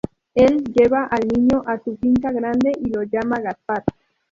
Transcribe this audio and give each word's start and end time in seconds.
Él 0.33 0.63
lleva 0.73 1.05
al 1.05 1.27
niño 1.27 1.61
a 1.67 1.77
su 1.77 1.95
finca 1.97 2.31
grande 2.31 2.71
y 2.83 2.89
lo 2.89 3.03
llama 3.03 3.37
Gaspar. 3.39 3.83